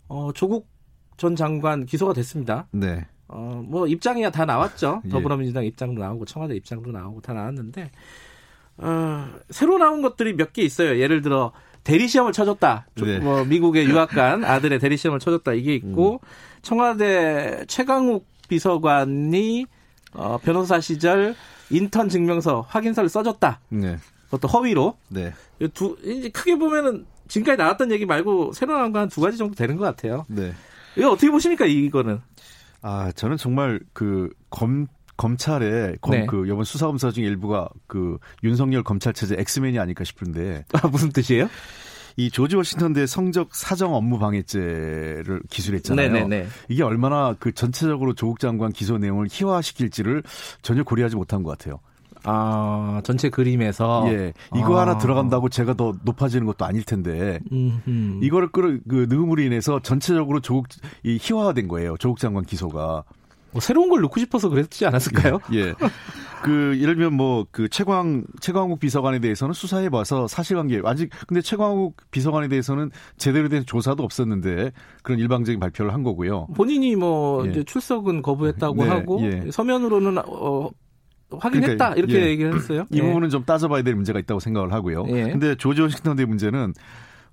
어, 0.09 0.31
조국 0.33 0.67
전 1.15 1.35
장관 1.37 1.85
기소가 1.85 2.11
됐습니다. 2.13 2.67
네. 2.71 3.07
어, 3.29 3.63
뭐 3.65 3.87
입장이야 3.87 4.29
다 4.29 4.43
나왔죠. 4.43 5.03
예. 5.05 5.09
더불어민주당 5.09 5.63
입장도 5.65 6.01
나오고 6.01 6.25
청와대 6.25 6.55
입장도 6.55 6.91
나오고 6.91 7.21
다 7.21 7.31
나왔는데 7.33 7.91
어, 8.77 9.27
새로 9.49 9.77
나온 9.77 10.01
것들이 10.01 10.33
몇 10.35 10.51
개 10.51 10.63
있어요. 10.63 10.99
예를 10.99 11.21
들어 11.21 11.53
대리 11.83 12.07
시험을 12.07 12.31
쳐줬다. 12.33 12.87
네. 12.95 13.19
뭐 13.19 13.43
미국에 13.45 13.83
유학 13.85 14.09
간 14.09 14.43
아들의 14.45 14.79
대리 14.79 14.95
시험을 14.97 15.19
쳐줬다 15.19 15.53
이게 15.53 15.75
있고 15.75 16.13
음. 16.23 16.27
청와대 16.61 17.65
최강욱 17.67 18.25
비서관이 18.47 19.65
어, 20.13 20.37
변호사 20.43 20.79
시절 20.79 21.35
인턴 21.69 22.09
증명서 22.09 22.61
확인서를 22.69 23.09
써줬다. 23.09 23.59
네. 23.69 23.97
그것도 24.25 24.47
허위로. 24.47 24.97
네. 25.09 25.33
두 25.73 25.97
이제 26.03 26.29
크게 26.29 26.55
보면은 26.57 27.05
지금까지 27.27 27.57
나왔던 27.57 27.91
얘기 27.91 28.05
말고 28.05 28.53
새로 28.53 28.77
나온 28.77 28.91
거 28.91 28.99
한 28.99 29.09
두 29.09 29.21
가지 29.21 29.37
정도 29.37 29.55
되는 29.55 29.75
것 29.75 29.83
같아요. 29.85 30.25
네. 30.27 30.53
이거 30.95 31.11
어떻게 31.11 31.29
보십니까 31.31 31.65
이거는? 31.65 32.19
아 32.81 33.11
저는 33.15 33.37
정말 33.37 33.79
그 33.93 34.29
검 34.49 34.87
검찰의 35.17 35.97
검, 36.01 36.15
네. 36.15 36.25
그 36.25 36.45
이번 36.47 36.63
수사 36.63 36.87
검사 36.87 37.11
중 37.11 37.23
일부가 37.23 37.69
그 37.87 38.17
윤석열 38.43 38.83
검찰 38.83 39.13
체제 39.13 39.35
엑스맨이 39.37 39.79
아닐까 39.79 40.03
싶은데 40.03 40.65
아 40.73 40.87
무슨 40.87 41.11
뜻이에요? 41.11 41.49
이 42.15 42.29
조지 42.29 42.55
워싱턴대 42.55 43.07
성적 43.07 43.55
사정 43.55 43.95
업무 43.95 44.19
방해죄를 44.19 45.41
기술했잖아요. 45.49 46.11
네네네. 46.11 46.47
이게 46.69 46.83
얼마나 46.83 47.35
그 47.39 47.51
전체적으로 47.53 48.13
조국 48.13 48.39
장관 48.39 48.71
기소 48.71 48.97
내용을 48.97 49.27
희화시킬지를 49.31 50.23
전혀 50.61 50.83
고려하지 50.83 51.15
못한 51.15 51.43
것 51.43 51.57
같아요. 51.57 51.79
아, 52.25 53.01
전체 53.03 53.29
그림에서 53.29 54.05
예. 54.07 54.33
이거 54.55 54.77
아. 54.77 54.81
하나 54.81 54.97
들어간다고 54.97 55.49
제가 55.49 55.73
더 55.73 55.93
높아지는 56.03 56.45
것도 56.45 56.65
아닐 56.65 56.83
텐데. 56.83 57.39
음흠. 57.51 58.23
이거를 58.23 58.49
끌어 58.49 58.77
그 58.87 59.07
넣음으로 59.09 59.41
인해서 59.41 59.81
전체적으로 59.81 60.39
조국 60.39 60.67
이 61.03 61.17
희화화된 61.21 61.67
거예요. 61.67 61.97
조국 61.97 62.19
장관 62.19 62.45
기소가. 62.45 63.03
뭐 63.53 63.61
새로운 63.61 63.89
걸 63.89 64.01
넣고 64.01 64.19
싶어서 64.19 64.49
그랬지 64.49 64.85
않았을까요? 64.85 65.39
예. 65.53 65.59
예. 65.59 65.73
그 66.43 66.77
예를 66.81 66.95
들면 66.95 67.13
뭐 67.13 67.45
그 67.51 67.69
최광 67.69 68.23
최광욱 68.41 68.79
비서관에 68.79 69.19
대해서는 69.19 69.53
수사해 69.53 69.89
봐서 69.89 70.27
사실관계 70.27 70.81
아직 70.85 71.09
근데 71.27 71.41
최광욱 71.41 71.95
비서관에 72.11 72.47
대해서는 72.47 72.89
제대로 73.17 73.47
된 73.47 73.63
조사도 73.65 74.03
없었는데 74.03 74.71
그런 75.03 75.19
일방적인 75.19 75.59
발표를 75.59 75.93
한 75.93 76.03
거고요. 76.03 76.47
본인이 76.55 76.95
뭐 76.95 77.45
예. 77.45 77.51
이제 77.51 77.63
출석은 77.63 78.23
거부했다고 78.23 78.83
네, 78.83 78.89
하고 78.89 79.21
예. 79.21 79.51
서면으로는 79.51 80.17
어 80.25 80.69
확인했다 81.31 81.93
그러니까, 81.93 81.95
이렇게 81.95 82.25
예. 82.25 82.29
얘기를 82.29 82.55
했어요. 82.55 82.85
이 82.91 83.01
부분은 83.01 83.29
좀 83.29 83.43
따져봐야 83.43 83.83
될 83.83 83.95
문제가 83.95 84.19
있다고 84.19 84.39
생각을 84.39 84.73
하고요. 84.73 85.05
예. 85.09 85.31
근데 85.31 85.55
조지 85.55 85.81
워싱턴의 85.81 86.25
문제는 86.25 86.73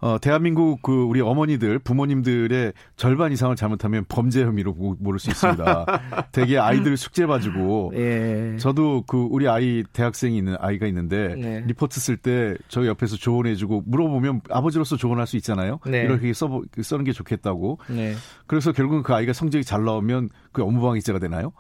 어, 0.01 0.19
대한민국 0.19 0.83
그 0.83 0.93
우리 1.03 1.21
어머니들, 1.21 1.79
부모님들의 1.81 2.73
절반 2.97 3.33
이상을 3.33 3.55
잘못하면 3.57 4.05
범죄 4.09 4.43
혐의로 4.45 4.73
모를 4.99 5.19
수 5.19 5.31
있습니다. 5.31 5.87
대개 6.33 6.57
아이들 6.59 6.97
숙제 6.97 7.27
봐주고, 7.27 7.93
예. 7.97 8.57
저도 8.59 9.03
그 9.07 9.29
우리 9.31 9.49
아이 9.49 9.85
대학생이 9.93 10.37
있는 10.39 10.57
아이가 10.59 10.87
있는데 10.87 11.35
네. 11.35 11.61
리포트 11.67 12.01
쓸 12.01 12.17
때 12.17 12.57
저 12.69 12.87
옆에서 12.87 13.17
조언해주고 13.17 13.85
물어보면 13.87 14.43
아버지로서 14.51 14.97
조언할 14.97 15.27
수 15.27 15.37
있잖아요. 15.37 15.81
네. 15.87 16.03
이렇게 16.03 16.33
써 16.33 16.63
쓰는 16.83 17.05
게 17.05 17.13
좋겠다고. 17.13 17.79
네. 17.89 18.15
그래서 18.47 18.73
결국은 18.73 19.03
그 19.03 19.15
아이가 19.15 19.33
성적이 19.33 19.65
잘 19.65 19.85
나오면 19.85 20.29
그 20.53 20.63
업무방해죄가 20.63 21.19
되나요? 21.19 21.53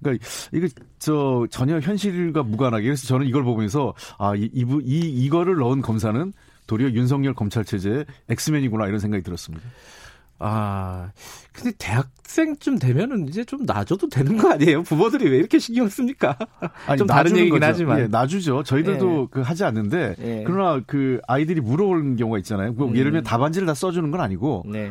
그러니까 0.00 0.26
이거 0.52 0.66
저 0.98 1.46
전혀 1.50 1.78
현실과 1.78 2.42
무관하게 2.42 2.84
그래서 2.84 3.06
저는 3.06 3.26
이걸 3.26 3.44
보면서 3.44 3.94
아 4.18 4.34
이 4.34 4.50
이, 4.52 4.64
이 4.84 4.98
이거를 5.24 5.56
넣은 5.56 5.80
검사는 5.80 6.32
도리어 6.66 6.90
윤석열 6.90 7.34
검찰 7.34 7.64
체제의 7.64 8.06
엑스맨이구나 8.28 8.86
이런 8.86 8.98
생각이 8.98 9.22
들었습니다. 9.22 9.64
아, 10.44 11.12
근데 11.52 11.70
대학생쯤 11.78 12.80
되면은 12.80 13.28
이제 13.28 13.44
좀 13.44 13.64
놔줘도 13.64 14.08
되는 14.08 14.36
거 14.36 14.50
아니에요? 14.50 14.82
부모들이 14.82 15.30
왜 15.30 15.36
이렇게 15.36 15.60
신경 15.60 15.88
씁니까? 15.88 16.36
아니, 16.88 16.98
좀 16.98 17.06
다른 17.06 17.36
얘기긴 17.36 17.60
거죠. 17.60 17.66
하지만. 17.66 18.00
예, 18.00 18.06
놔주죠. 18.08 18.64
저희들도 18.64 19.22
예. 19.22 19.26
그 19.30 19.40
하지 19.40 19.62
않는데 19.62 20.16
예. 20.18 20.44
그러나 20.44 20.82
그 20.84 21.20
아이들이 21.28 21.60
물어보는 21.60 22.16
경우가 22.16 22.38
있잖아요. 22.38 22.74
그 22.74 22.84
음. 22.86 22.96
예를 22.96 23.12
들면 23.12 23.22
답안지를 23.22 23.66
다 23.66 23.74
써주는 23.74 24.10
건 24.10 24.20
아니고 24.20 24.64
네. 24.66 24.90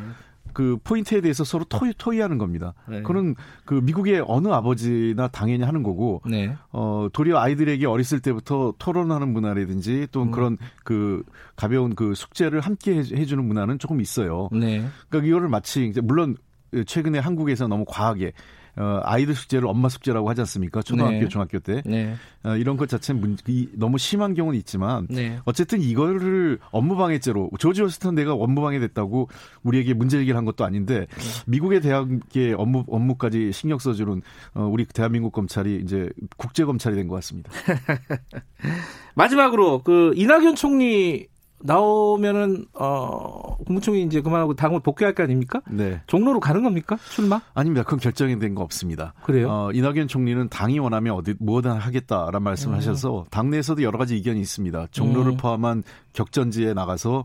그 0.53 0.77
포인트에 0.83 1.21
대해서 1.21 1.43
서로 1.43 1.63
토의, 1.65 1.93
토의하는 1.97 2.37
겁니다. 2.37 2.73
네. 2.87 3.01
그는 3.01 3.35
그 3.65 3.75
미국의 3.75 4.23
어느 4.27 4.47
아버지나 4.49 5.27
당연히 5.29 5.63
하는 5.63 5.83
거고 5.83 6.21
네. 6.25 6.55
어 6.71 7.07
도리어 7.11 7.37
아이들에게 7.37 7.85
어렸을 7.85 8.19
때부터 8.19 8.73
토론하는 8.77 9.31
문화라든지 9.33 10.07
또 10.11 10.23
음. 10.23 10.31
그런 10.31 10.57
그 10.83 11.23
가벼운 11.55 11.95
그 11.95 12.13
숙제를 12.15 12.59
함께 12.61 12.95
해- 12.95 12.99
해주는 12.99 13.43
문화는 13.43 13.79
조금 13.79 14.01
있어요. 14.01 14.49
네. 14.51 14.85
그러니까 15.09 15.27
이거를 15.27 15.49
마치 15.49 15.85
이제 15.87 16.01
물론 16.01 16.35
최근에 16.85 17.19
한국에서 17.19 17.67
너무 17.67 17.85
과하게 17.87 18.33
어, 18.77 19.01
아이들 19.03 19.35
숙제를 19.35 19.67
엄마 19.67 19.89
숙제라고 19.89 20.29
하지 20.29 20.41
않습니까? 20.41 20.81
초등학교, 20.81 21.19
네. 21.19 21.27
중학교 21.27 21.59
때 21.59 21.81
네. 21.85 22.15
어, 22.43 22.55
이런 22.55 22.77
것 22.77 22.87
자체는 22.87 23.19
문, 23.19 23.37
이, 23.47 23.67
너무 23.73 23.97
심한 23.97 24.33
경우는 24.33 24.57
있지만 24.59 25.07
네. 25.09 25.39
어쨌든 25.43 25.81
이거를 25.81 26.57
업무방해죄로 26.71 27.51
조지 27.59 27.81
워싱턴 27.81 28.15
대가 28.15 28.33
업무방해됐다고 28.33 29.27
우리에게 29.63 29.93
문제 29.93 30.17
제기를 30.19 30.37
한 30.37 30.45
것도 30.45 30.63
아닌데 30.63 31.05
미국의 31.47 31.81
대학의 31.81 32.53
업무 32.57 32.85
업무까지 32.87 33.51
신경 33.51 33.77
써주는 33.77 34.21
어, 34.53 34.63
우리 34.71 34.85
대한민국 34.85 35.33
검찰이 35.33 35.81
이제 35.83 36.09
국제 36.37 36.63
검찰이 36.63 36.95
된 36.95 37.09
것 37.09 37.15
같습니다. 37.15 37.51
마지막으로 39.15 39.83
그 39.83 40.13
이낙연 40.15 40.55
총리 40.55 41.27
나오면은 41.63 42.65
어 42.73 43.57
국무총리 43.65 44.03
이제 44.03 44.21
그만하고 44.21 44.53
당을 44.55 44.79
복귀할 44.81 45.13
거 45.13 45.23
아닙니까? 45.23 45.61
네. 45.69 46.01
종로로 46.07 46.39
가는 46.39 46.63
겁니까? 46.63 46.97
출마? 47.09 47.41
아닙니다. 47.53 47.83
그건 47.83 47.99
결정이 47.99 48.39
된 48.39 48.55
거 48.55 48.63
없습니다. 48.63 49.13
그래요? 49.23 49.49
어, 49.49 49.71
이낙연 49.71 50.07
총리는 50.07 50.49
당이 50.49 50.79
원하면 50.79 51.15
어디 51.15 51.35
뭐든 51.39 51.71
하겠다라는 51.71 52.41
말씀을 52.41 52.75
음. 52.75 52.77
하셔서 52.77 53.25
당내에서도 53.31 53.81
여러 53.83 53.97
가지 53.97 54.15
의견이 54.15 54.41
있습니다. 54.41 54.87
종로를 54.91 55.33
음. 55.33 55.37
포함한 55.37 55.83
격전지에 56.13 56.73
나가서 56.73 57.23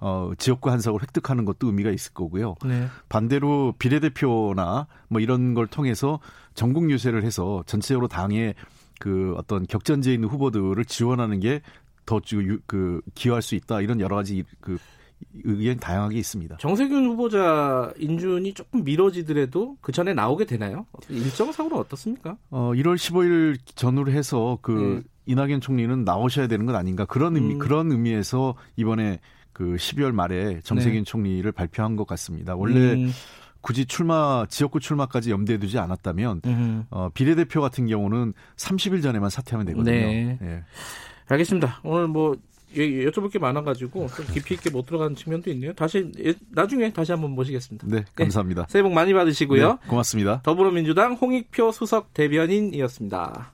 어, 0.00 0.30
지역구 0.38 0.70
한석을 0.70 1.02
획득하는 1.02 1.44
것도 1.44 1.66
의미가 1.66 1.90
있을 1.90 2.12
거고요. 2.14 2.54
네. 2.64 2.86
반대로 3.08 3.74
비례대표나 3.80 4.86
뭐 5.08 5.20
이런 5.20 5.54
걸 5.54 5.66
통해서 5.66 6.20
전국 6.54 6.90
유세를 6.90 7.24
해서 7.24 7.64
전체적으로 7.66 8.06
당의 8.06 8.54
그 9.00 9.34
어떤 9.36 9.66
격전지에 9.66 10.14
있는 10.14 10.28
후보들을 10.28 10.84
지원하는 10.84 11.40
게 11.40 11.60
더 12.08 12.20
그 12.66 13.02
기여할 13.14 13.42
수 13.42 13.54
있다 13.54 13.82
이런 13.82 14.00
여러 14.00 14.16
가지 14.16 14.42
그 14.60 14.78
의견이 15.44 15.78
다양하게 15.78 16.16
있습니다. 16.18 16.56
정세균 16.58 17.04
후보자 17.06 17.92
인준이 17.98 18.54
조금 18.54 18.82
미뤄지더라도 18.84 19.76
그 19.80 19.92
전에 19.92 20.14
나오게 20.14 20.46
되나요? 20.46 20.86
일정상으로 21.10 21.76
어떻습니까? 21.76 22.36
어 22.50 22.72
1월 22.74 22.94
15일 22.94 23.58
전후로 23.74 24.10
해서 24.12 24.58
그 24.62 25.02
네. 25.04 25.10
이낙연 25.26 25.60
총리는 25.60 26.04
나오셔야 26.04 26.46
되는 26.46 26.64
것 26.64 26.74
아닌가 26.74 27.04
그런 27.04 27.36
의미 27.36 27.54
음. 27.54 27.58
그런 27.58 27.92
의미에서 27.92 28.54
이번에 28.76 29.20
그 29.52 29.74
12월 29.74 30.12
말에 30.12 30.60
정세균 30.62 31.00
네. 31.00 31.04
총리를 31.04 31.50
발표한 31.52 31.96
것 31.96 32.06
같습니다. 32.06 32.54
원래 32.54 32.94
음, 32.94 33.10
굳이 33.60 33.84
출마 33.84 34.46
지역구 34.48 34.80
출마까지 34.80 35.30
염두에 35.30 35.58
두지 35.58 35.78
않았다면 35.78 36.42
음. 36.46 36.84
어, 36.90 37.10
비례대표 37.12 37.60
같은 37.60 37.86
경우는 37.86 38.32
30일 38.56 39.02
전에만 39.02 39.28
사퇴하면 39.30 39.66
되거든요. 39.66 39.92
네. 39.92 40.38
예. 40.40 40.62
알겠습니다. 41.28 41.80
오늘 41.84 42.08
뭐 42.08 42.36
여- 42.76 42.80
여쭤볼 43.10 43.32
게 43.32 43.38
많아가지고 43.38 44.08
좀 44.08 44.26
깊이 44.32 44.54
있게 44.54 44.70
못 44.70 44.84
들어가는 44.86 45.14
측면도 45.16 45.50
있네요. 45.52 45.72
다시 45.72 46.10
예, 46.22 46.34
나중에 46.50 46.92
다시 46.92 47.12
한번 47.12 47.30
모시겠습니다. 47.32 47.86
네, 47.88 48.04
감사합니다. 48.14 48.66
새해 48.68 48.82
복 48.82 48.92
많이 48.92 49.12
받으시고요. 49.14 49.68
네, 49.82 49.88
고맙습니다. 49.88 50.42
더불어민주당 50.42 51.14
홍익표 51.14 51.72
수석 51.72 52.12
대변인이었습니다. 52.14 53.52